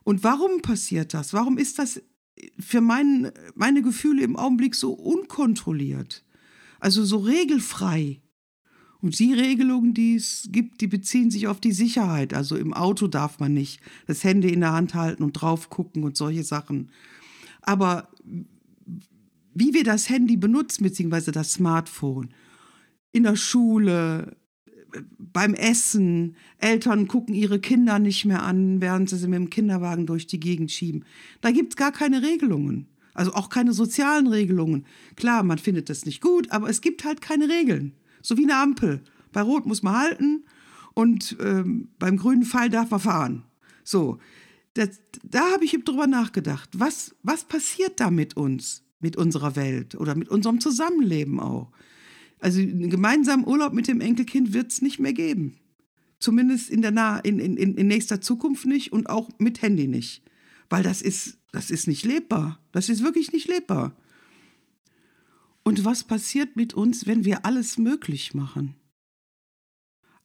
Und 0.04 0.22
warum 0.22 0.62
passiert 0.62 1.14
das? 1.14 1.32
Warum 1.32 1.58
ist 1.58 1.80
das 1.80 2.00
für 2.60 2.80
mein, 2.80 3.32
meine 3.56 3.82
Gefühle 3.82 4.22
im 4.22 4.36
Augenblick 4.36 4.76
so 4.76 4.92
unkontrolliert? 4.92 6.22
Also 6.82 7.04
so 7.04 7.18
regelfrei. 7.18 8.20
Und 9.00 9.16
die 9.20 9.32
Regelungen, 9.34 9.94
die 9.94 10.16
es 10.16 10.48
gibt, 10.50 10.80
die 10.80 10.88
beziehen 10.88 11.30
sich 11.30 11.46
auf 11.46 11.60
die 11.60 11.70
Sicherheit. 11.70 12.34
Also 12.34 12.56
im 12.56 12.74
Auto 12.74 13.06
darf 13.06 13.38
man 13.38 13.54
nicht 13.54 13.80
das 14.08 14.24
Handy 14.24 14.52
in 14.52 14.60
der 14.60 14.72
Hand 14.72 14.94
halten 14.94 15.22
und 15.22 15.34
drauf 15.34 15.70
gucken 15.70 16.02
und 16.02 16.16
solche 16.16 16.42
Sachen. 16.42 16.90
Aber 17.60 18.08
wie 19.54 19.74
wir 19.74 19.84
das 19.84 20.08
Handy 20.08 20.36
benutzen, 20.36 20.82
beziehungsweise 20.82 21.30
das 21.30 21.52
Smartphone, 21.52 22.34
in 23.12 23.22
der 23.22 23.36
Schule, 23.36 24.36
beim 25.18 25.54
Essen, 25.54 26.34
Eltern 26.58 27.06
gucken 27.06 27.36
ihre 27.36 27.60
Kinder 27.60 28.00
nicht 28.00 28.24
mehr 28.24 28.42
an, 28.42 28.80
während 28.80 29.08
sie 29.08 29.18
sie 29.18 29.28
mit 29.28 29.38
dem 29.38 29.50
Kinderwagen 29.50 30.06
durch 30.06 30.26
die 30.26 30.40
Gegend 30.40 30.72
schieben. 30.72 31.04
Da 31.42 31.52
gibt 31.52 31.74
es 31.74 31.76
gar 31.76 31.92
keine 31.92 32.22
Regelungen. 32.22 32.88
Also 33.14 33.34
auch 33.34 33.48
keine 33.48 33.72
sozialen 33.72 34.26
Regelungen. 34.26 34.86
Klar, 35.16 35.42
man 35.42 35.58
findet 35.58 35.90
das 35.90 36.06
nicht 36.06 36.20
gut, 36.20 36.50
aber 36.50 36.68
es 36.68 36.80
gibt 36.80 37.04
halt 37.04 37.20
keine 37.20 37.48
Regeln. 37.48 37.94
So 38.22 38.36
wie 38.36 38.44
eine 38.44 38.56
Ampel. 38.56 39.02
Bei 39.32 39.42
Rot 39.42 39.66
muss 39.66 39.82
man 39.82 39.96
halten 39.96 40.44
und 40.94 41.36
ähm, 41.40 41.88
beim 41.98 42.16
grünen 42.16 42.44
Pfeil 42.44 42.68
darf 42.68 42.90
man 42.90 43.00
fahren. 43.00 43.42
So, 43.84 44.18
das, 44.74 45.00
da 45.22 45.52
habe 45.52 45.64
ich 45.64 45.72
drüber 45.84 46.06
nachgedacht. 46.06 46.70
Was, 46.74 47.14
was 47.22 47.44
passiert 47.44 48.00
da 48.00 48.10
mit 48.10 48.36
uns, 48.36 48.84
mit 49.00 49.16
unserer 49.16 49.56
Welt 49.56 49.94
oder 49.94 50.14
mit 50.14 50.28
unserem 50.28 50.60
Zusammenleben 50.60 51.40
auch? 51.40 51.72
Also 52.38 52.60
einen 52.60 52.90
gemeinsamen 52.90 53.46
Urlaub 53.46 53.72
mit 53.72 53.88
dem 53.88 54.00
Enkelkind 54.00 54.52
wird 54.52 54.72
es 54.72 54.82
nicht 54.82 54.98
mehr 54.98 55.12
geben. 55.12 55.58
Zumindest 56.18 56.70
in, 56.70 56.82
der 56.82 56.90
nah 56.90 57.18
in, 57.18 57.38
in, 57.38 57.56
in 57.56 57.86
nächster 57.86 58.20
Zukunft 58.20 58.66
nicht 58.66 58.92
und 58.92 59.08
auch 59.08 59.30
mit 59.38 59.62
Handy 59.62 59.88
nicht. 59.88 60.22
Weil 60.70 60.82
das 60.82 61.02
ist, 61.02 61.38
das 61.52 61.70
ist 61.70 61.86
nicht 61.86 62.04
lebbar. 62.04 62.58
Das 62.72 62.88
ist 62.88 63.02
wirklich 63.02 63.32
nicht 63.32 63.46
lebbar. 63.46 63.96
Und 65.62 65.84
was 65.84 66.04
passiert 66.04 66.56
mit 66.56 66.74
uns, 66.74 67.06
wenn 67.06 67.24
wir 67.24 67.44
alles 67.46 67.78
möglich 67.78 68.34
machen? 68.34 68.74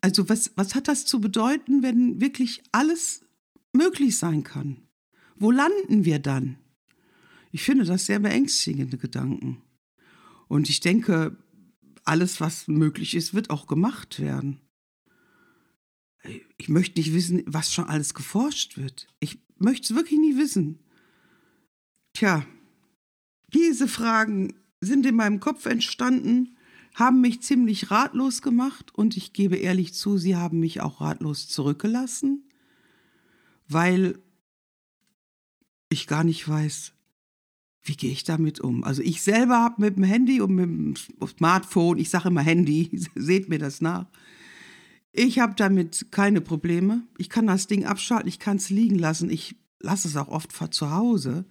Also 0.01 0.29
was, 0.29 0.51
was 0.55 0.73
hat 0.73 0.87
das 0.87 1.05
zu 1.05 1.21
bedeuten, 1.21 1.83
wenn 1.83 2.21
wirklich 2.21 2.63
alles 2.71 3.25
möglich 3.73 4.17
sein 4.17 4.43
kann? 4.43 4.87
Wo 5.35 5.51
landen 5.51 6.05
wir 6.05 6.19
dann? 6.19 6.57
Ich 7.51 7.63
finde 7.63 7.85
das 7.85 8.05
sehr 8.05 8.19
beängstigende 8.19 8.97
Gedanken. 8.97 9.61
Und 10.47 10.69
ich 10.69 10.79
denke, 10.79 11.37
alles, 12.03 12.39
was 12.39 12.67
möglich 12.67 13.15
ist, 13.15 13.33
wird 13.33 13.49
auch 13.49 13.67
gemacht 13.67 14.19
werden. 14.19 14.61
Ich 16.57 16.69
möchte 16.69 16.99
nicht 16.99 17.13
wissen, 17.13 17.43
was 17.45 17.73
schon 17.73 17.85
alles 17.85 18.13
geforscht 18.13 18.77
wird. 18.77 19.07
Ich 19.19 19.39
möchte 19.57 19.93
es 19.93 19.95
wirklich 19.95 20.19
nie 20.19 20.37
wissen. 20.37 20.79
Tja, 22.17 22.43
diese 23.53 23.87
Fragen 23.87 24.55
sind 24.81 25.05
in 25.05 25.13
meinem 25.13 25.39
Kopf 25.39 25.67
entstanden, 25.67 26.57
haben 26.95 27.21
mich 27.21 27.43
ziemlich 27.43 27.91
ratlos 27.91 28.41
gemacht 28.41 28.91
und 28.95 29.15
ich 29.15 29.33
gebe 29.33 29.55
ehrlich 29.55 29.93
zu, 29.93 30.17
sie 30.17 30.35
haben 30.35 30.59
mich 30.59 30.81
auch 30.81 30.99
ratlos 30.99 31.47
zurückgelassen, 31.47 32.49
weil 33.67 34.17
ich 35.89 36.07
gar 36.07 36.23
nicht 36.23 36.49
weiß, 36.49 36.93
wie 37.83 37.95
gehe 37.95 38.11
ich 38.11 38.23
damit 38.23 38.61
um? 38.61 38.83
Also 38.83 39.03
ich 39.03 39.21
selber 39.21 39.59
habe 39.59 39.83
mit 39.83 39.97
dem 39.97 40.03
Handy 40.03 40.41
und 40.41 40.55
mit 40.55 40.65
dem 40.65 41.27
Smartphone, 41.27 41.99
ich 41.99 42.09
sage 42.09 42.29
immer 42.29 42.41
Handy, 42.41 42.89
seht 43.15 43.47
mir 43.47 43.59
das 43.59 43.79
nach. 43.79 44.07
Ich 45.11 45.37
habe 45.37 45.53
damit 45.55 46.11
keine 46.11 46.41
Probleme. 46.41 47.03
Ich 47.19 47.29
kann 47.29 47.45
das 47.45 47.67
Ding 47.67 47.85
abschalten, 47.85 48.27
ich 48.27 48.39
kann 48.39 48.57
es 48.57 48.71
liegen 48.71 48.97
lassen. 48.97 49.29
Ich 49.29 49.55
lasse 49.79 50.07
es 50.07 50.17
auch 50.17 50.29
oft 50.29 50.73
zu 50.73 50.89
Hause. 50.89 51.45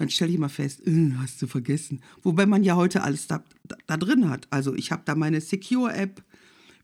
Dann 0.00 0.08
stelle 0.08 0.32
ich 0.32 0.38
mal 0.38 0.48
fest, 0.48 0.80
äh, 0.86 1.12
hast 1.18 1.42
du 1.42 1.46
vergessen. 1.46 2.00
Wobei 2.22 2.46
man 2.46 2.64
ja 2.64 2.74
heute 2.74 3.02
alles 3.02 3.26
da, 3.26 3.44
da, 3.64 3.76
da 3.86 3.98
drin 3.98 4.30
hat. 4.30 4.48
Also 4.48 4.74
ich 4.74 4.92
habe 4.92 5.02
da 5.04 5.14
meine 5.14 5.42
Secure-App. 5.42 6.24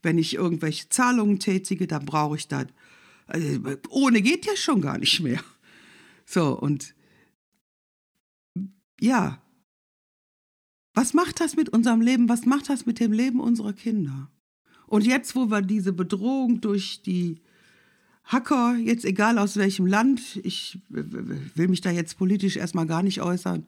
Wenn 0.03 0.19
ich 0.19 0.35
irgendwelche 0.35 0.87
Zahlungen 0.89 1.39
tätige, 1.39 1.87
dann 1.87 2.05
brauche 2.05 2.35
ich 2.35 2.47
das. 2.47 2.67
Also, 3.25 3.75
ohne 3.89 4.21
geht 4.21 4.45
ja 4.45 4.55
schon 4.55 4.81
gar 4.81 4.99
nicht 4.99 5.19
mehr. 5.19 5.43
So, 6.27 6.59
und 6.59 6.93
ja, 9.01 9.41
was 10.93 11.15
macht 11.15 11.39
das 11.39 11.55
mit 11.55 11.69
unserem 11.69 12.01
Leben? 12.01 12.29
Was 12.29 12.45
macht 12.45 12.69
das 12.69 12.85
mit 12.85 12.99
dem 12.99 13.13
Leben 13.13 13.39
unserer 13.39 13.73
Kinder? 13.73 14.29
Und 14.85 15.07
jetzt, 15.07 15.35
wo 15.35 15.49
wir 15.49 15.63
diese 15.63 15.91
Bedrohung 15.91 16.61
durch 16.61 17.01
die 17.01 17.41
Hacker, 18.27 18.75
jetzt 18.75 19.05
egal 19.05 19.37
aus 19.39 19.55
welchem 19.55 19.87
Land, 19.87 20.39
ich 20.43 20.79
will 20.89 21.69
mich 21.69 21.81
da 21.81 21.91
jetzt 21.91 22.17
politisch 22.17 22.57
erstmal 22.57 22.85
gar 22.85 23.01
nicht 23.01 23.21
äußern, 23.21 23.65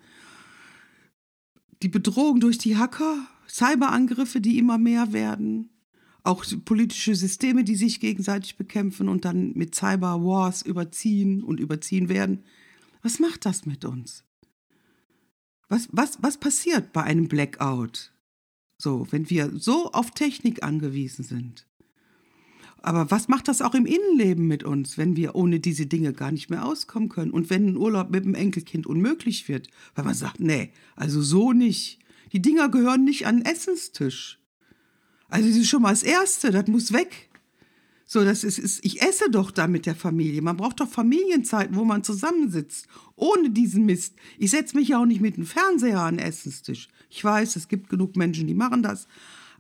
die 1.82 1.88
Bedrohung 1.88 2.42
durch 2.42 2.58
die 2.58 2.76
Hacker, 2.76 3.26
Cyberangriffe, 3.48 4.42
die 4.42 4.58
immer 4.58 4.78
mehr 4.78 5.14
werden, 5.14 5.70
auch 6.24 6.44
politische 6.66 7.16
Systeme, 7.16 7.64
die 7.64 7.76
sich 7.76 8.02
gegenseitig 8.02 8.58
bekämpfen 8.58 9.08
und 9.08 9.24
dann 9.24 9.54
mit 9.54 9.76
Cyberwars 9.76 10.62
überziehen 10.62 11.42
und 11.42 11.62
überziehen 11.62 12.10
werden. 12.10 12.44
Was 13.02 13.20
macht 13.20 13.46
das 13.46 13.66
mit 13.66 13.86
uns? 13.86 14.26
Was, 15.70 15.88
was, 15.94 16.22
was 16.22 16.38
passiert 16.38 16.92
bei 16.92 17.04
einem 17.04 17.30
Blackout? 17.30 18.12
So, 18.78 19.08
wenn 19.12 19.30
wir 19.30 19.58
so 19.58 19.92
auf 19.92 20.12
Technik 20.12 20.64
angewiesen 20.64 21.24
sind. 21.24 21.69
Aber 22.82 23.12
was 23.12 23.28
macht 23.28 23.48
das 23.48 23.62
auch 23.62 23.76
im 23.76 23.86
Innenleben 23.86 24.48
mit 24.48 24.64
uns, 24.64 24.98
wenn 24.98 25.16
wir 25.16 25.36
ohne 25.36 25.60
diese 25.60 25.86
Dinge 25.86 26.14
gar 26.14 26.32
nicht 26.32 26.50
mehr 26.50 26.66
auskommen 26.66 27.10
können? 27.10 27.32
Und 27.32 27.50
wenn 27.50 27.68
ein 27.68 27.78
Urlaub 27.78 28.10
mit 28.10 28.26
dem 28.26 28.36
Enkelkind 28.36 28.88
unmöglich 28.88 29.48
wird, 29.48 29.68
weil 29.96 30.06
man 30.06 30.14
sagt, 30.14 30.40
nee, 30.40 30.72
also 30.96 31.22
so 31.22 31.52
nicht. 31.52 32.00
Die 32.32 32.42
Dinger 32.42 32.70
gehören 32.70 33.04
nicht 33.04 33.26
an 33.28 33.38
den 33.38 33.46
Essenstisch. 33.46 34.40
Also 35.30 35.48
das 35.48 35.58
ist 35.58 35.68
schon 35.68 35.82
mal 35.82 35.90
das 35.90 36.04
Erste, 36.04 36.52
das 36.52 36.68
muss 36.68 36.94
weg. 36.94 37.30
So, 38.12 38.24
das 38.24 38.44
ist, 38.44 38.58
ist, 38.58 38.84
ich 38.84 39.04
esse 39.04 39.30
doch 39.30 39.52
da 39.52 39.68
mit 39.68 39.86
der 39.86 39.94
Familie. 39.94 40.42
Man 40.42 40.58
braucht 40.58 40.80
doch 40.80 40.90
Familienzeiten, 40.90 41.76
wo 41.76 41.84
man 41.84 42.04
zusammensitzt. 42.04 42.88
Ohne 43.16 43.52
diesen 43.52 43.86
Mist. 43.86 44.16
Ich 44.40 44.50
setze 44.50 44.76
mich 44.76 44.88
ja 44.88 45.00
auch 45.00 45.06
nicht 45.06 45.22
mit 45.22 45.38
dem 45.38 45.46
Fernseher 45.46 46.00
an 46.00 46.18
den 46.18 46.26
Essenstisch. 46.26 46.88
Ich 47.12 47.24
weiß, 47.24 47.56
es 47.56 47.68
gibt 47.68 47.88
genug 47.88 48.16
Menschen, 48.16 48.48
die 48.48 48.56
machen 48.56 48.82
das. 48.82 49.08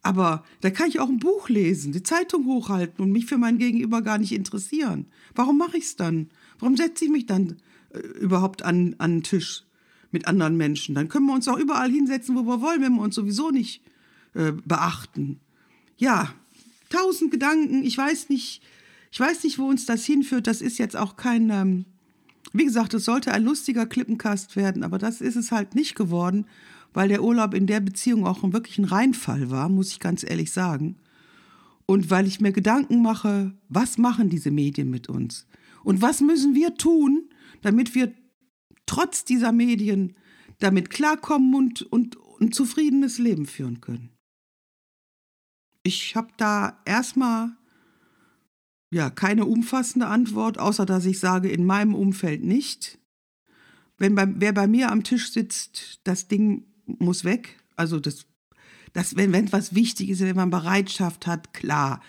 Aber 0.01 0.43
da 0.61 0.69
kann 0.69 0.87
ich 0.87 0.99
auch 0.99 1.09
ein 1.09 1.19
Buch 1.19 1.49
lesen, 1.49 1.91
die 1.91 2.03
Zeitung 2.03 2.45
hochhalten 2.45 3.03
und 3.03 3.11
mich 3.11 3.25
für 3.25 3.37
mein 3.37 3.57
Gegenüber 3.57 4.01
gar 4.01 4.17
nicht 4.17 4.31
interessieren. 4.31 5.07
Warum 5.35 5.57
mache 5.57 5.77
ich 5.77 5.85
es 5.85 5.95
dann? 5.95 6.29
Warum 6.59 6.77
setze 6.77 7.05
ich 7.05 7.11
mich 7.11 7.25
dann 7.25 7.57
äh, 7.91 7.99
überhaupt 7.99 8.63
an, 8.63 8.95
an 8.99 9.17
den 9.17 9.23
Tisch 9.23 9.63
mit 10.11 10.27
anderen 10.27 10.57
Menschen. 10.57 10.95
Dann 10.95 11.09
können 11.09 11.25
wir 11.25 11.33
uns 11.33 11.47
auch 11.47 11.57
überall 11.57 11.91
hinsetzen, 11.91 12.35
wo 12.35 12.43
wir 12.43 12.61
wollen, 12.61 12.81
wenn 12.81 12.95
wir 12.95 13.01
uns 13.01 13.15
sowieso 13.15 13.51
nicht 13.51 13.81
äh, 14.33 14.51
beachten. 14.51 15.39
Ja, 15.97 16.33
tausend 16.89 17.31
Gedanken. 17.31 17.83
Ich 17.83 17.97
weiß 17.97 18.29
nicht, 18.29 18.61
ich 19.11 19.19
weiß 19.19 19.43
nicht, 19.43 19.59
wo 19.59 19.67
uns 19.67 19.85
das 19.85 20.05
hinführt. 20.05 20.47
Das 20.47 20.61
ist 20.61 20.77
jetzt 20.77 20.95
auch 20.95 21.15
kein, 21.15 21.49
ähm, 21.49 21.85
wie 22.53 22.65
gesagt, 22.65 22.93
es 22.93 23.05
sollte 23.05 23.31
ein 23.31 23.43
lustiger 23.43 23.85
Klippencast 23.85 24.55
werden, 24.55 24.83
aber 24.83 24.97
das 24.97 25.21
ist 25.21 25.35
es 25.35 25.51
halt 25.51 25.75
nicht 25.75 25.95
geworden, 25.95 26.45
weil 26.93 27.09
der 27.09 27.23
Urlaub 27.23 27.53
in 27.53 27.67
der 27.67 27.79
Beziehung 27.79 28.25
auch 28.25 28.41
wirklich 28.43 28.77
ein 28.77 28.85
Reinfall 28.85 29.51
war, 29.51 29.69
muss 29.69 29.91
ich 29.91 29.99
ganz 29.99 30.23
ehrlich 30.23 30.51
sagen. 30.51 30.97
Und 31.85 32.09
weil 32.09 32.27
ich 32.27 32.39
mir 32.39 32.51
Gedanken 32.51 33.01
mache, 33.01 33.53
was 33.67 33.97
machen 33.97 34.29
diese 34.29 34.51
Medien 34.51 34.89
mit 34.89 35.09
uns? 35.09 35.47
Und 35.83 36.01
was 36.01 36.21
müssen 36.21 36.53
wir 36.55 36.75
tun, 36.75 37.29
damit 37.61 37.95
wir 37.95 38.13
trotz 38.85 39.25
dieser 39.25 39.51
Medien 39.51 40.15
damit 40.59 40.89
klarkommen 40.89 41.55
und, 41.55 41.81
und 41.83 42.17
ein 42.41 42.51
zufriedenes 42.51 43.17
Leben 43.17 43.45
führen 43.45 43.81
können? 43.81 44.09
Ich 45.83 46.15
habe 46.15 46.29
da 46.37 46.79
erstmal 46.85 47.55
ja 48.91 49.09
keine 49.09 49.45
umfassende 49.45 50.07
Antwort, 50.07 50.57
außer 50.57 50.85
dass 50.85 51.05
ich 51.05 51.19
sage, 51.19 51.49
in 51.49 51.65
meinem 51.65 51.95
Umfeld 51.95 52.43
nicht. 52.43 52.99
Wenn 53.97 54.15
bei, 54.15 54.27
wer 54.35 54.53
bei 54.53 54.67
mir 54.67 54.91
am 54.91 55.03
Tisch 55.03 55.31
sitzt, 55.31 56.01
das 56.03 56.27
Ding 56.27 56.65
muss 56.99 57.23
weg. 57.23 57.57
Also 57.75 57.99
das 57.99 58.25
dass 58.93 59.15
wenn, 59.15 59.31
wenn 59.31 59.51
was 59.51 59.75
wichtig 59.75 60.09
ist, 60.09 60.21
wenn 60.21 60.35
man 60.35 60.49
Bereitschaft 60.49 61.27
hat, 61.27 61.53
klar. 61.53 62.01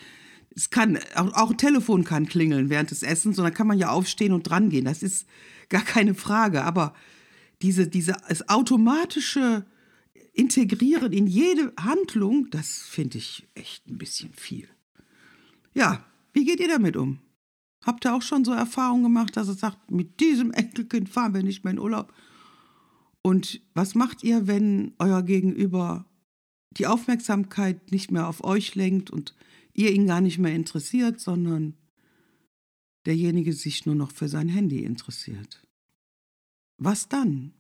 Es 0.54 0.70
kann, 0.70 0.98
auch, 1.14 1.32
auch 1.34 1.50
ein 1.50 1.58
Telefon 1.58 2.04
kann 2.04 2.26
klingeln 2.26 2.70
während 2.70 2.90
des 2.90 3.02
Essens 3.02 3.36
dann 3.36 3.54
kann 3.54 3.66
man 3.66 3.78
ja 3.78 3.90
aufstehen 3.90 4.32
und 4.32 4.44
dran 4.44 4.70
gehen. 4.70 4.84
Das 4.84 5.02
ist 5.02 5.26
gar 5.68 5.82
keine 5.82 6.14
Frage. 6.14 6.64
Aber 6.64 6.94
diese, 7.62 7.86
diese, 7.86 8.16
das 8.28 8.48
automatische 8.48 9.64
Integrieren 10.32 11.12
in 11.12 11.26
jede 11.26 11.72
Handlung, 11.78 12.48
das 12.50 12.82
finde 12.82 13.18
ich 13.18 13.46
echt 13.54 13.86
ein 13.88 13.98
bisschen 13.98 14.32
viel. 14.32 14.68
Ja, 15.74 16.04
wie 16.32 16.44
geht 16.44 16.60
ihr 16.60 16.68
damit 16.68 16.96
um? 16.96 17.18
Habt 17.84 18.04
ihr 18.04 18.14
auch 18.14 18.22
schon 18.22 18.44
so 18.44 18.52
Erfahrungen 18.52 19.04
gemacht, 19.04 19.36
dass 19.36 19.48
ihr 19.48 19.54
sagt, 19.54 19.90
mit 19.90 20.20
diesem 20.20 20.50
Enkelkind 20.50 21.08
fahren 21.08 21.34
wir 21.34 21.42
nicht 21.42 21.64
mehr 21.64 21.72
in 21.72 21.78
Urlaub? 21.78 22.12
Und 23.22 23.60
was 23.74 23.94
macht 23.94 24.22
ihr, 24.22 24.46
wenn 24.46 24.94
euer 24.98 25.22
Gegenüber 25.22 26.06
die 26.76 26.86
Aufmerksamkeit 26.86 27.90
nicht 27.90 28.10
mehr 28.10 28.28
auf 28.28 28.44
euch 28.44 28.74
lenkt 28.74 29.10
und 29.10 29.34
ihr 29.74 29.92
ihn 29.92 30.06
gar 30.06 30.20
nicht 30.20 30.38
mehr 30.38 30.54
interessiert, 30.54 31.20
sondern 31.20 31.74
derjenige 33.06 33.52
sich 33.52 33.86
nur 33.86 33.94
noch 33.94 34.12
für 34.12 34.28
sein 34.28 34.48
Handy 34.48 34.84
interessiert. 34.84 35.66
Was 36.76 37.08
dann? 37.08 37.52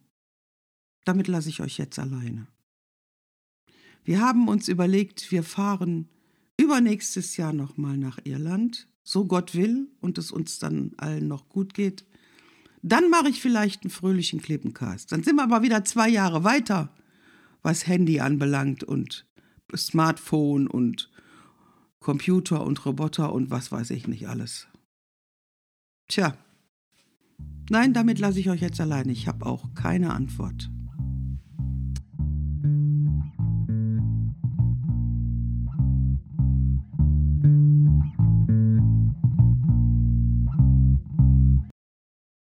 Damit 1.04 1.28
lasse 1.28 1.48
ich 1.48 1.60
euch 1.60 1.78
jetzt 1.78 1.98
alleine. 1.98 2.46
Wir 4.04 4.20
haben 4.20 4.48
uns 4.48 4.68
überlegt, 4.68 5.30
wir 5.30 5.42
fahren 5.42 6.08
übernächstes 6.56 7.36
Jahr 7.36 7.52
nochmal 7.52 7.96
nach 7.96 8.18
Irland, 8.24 8.88
so 9.02 9.26
Gott 9.26 9.54
will 9.54 9.88
und 10.00 10.18
es 10.18 10.30
uns 10.30 10.58
dann 10.58 10.92
allen 10.96 11.26
noch 11.28 11.48
gut 11.48 11.74
geht. 11.74 12.04
Dann 12.82 13.10
mache 13.10 13.28
ich 13.28 13.40
vielleicht 13.40 13.82
einen 13.82 13.90
fröhlichen 13.90 14.40
Klippencast. 14.40 15.12
Dann 15.12 15.22
sind 15.22 15.36
wir 15.36 15.42
aber 15.42 15.62
wieder 15.62 15.84
zwei 15.84 16.08
Jahre 16.08 16.44
weiter 16.44 16.90
was 17.62 17.86
Handy 17.86 18.20
anbelangt 18.20 18.84
und 18.84 19.26
Smartphone 19.76 20.66
und 20.66 21.10
Computer 21.98 22.64
und 22.64 22.84
Roboter 22.86 23.32
und 23.32 23.50
was 23.50 23.70
weiß 23.70 23.90
ich 23.90 24.08
nicht 24.08 24.28
alles. 24.28 24.68
Tja, 26.08 26.36
nein, 27.68 27.92
damit 27.92 28.18
lasse 28.18 28.40
ich 28.40 28.50
euch 28.50 28.62
jetzt 28.62 28.80
allein. 28.80 29.08
Ich 29.08 29.28
habe 29.28 29.46
auch 29.46 29.74
keine 29.74 30.12
Antwort. 30.12 30.70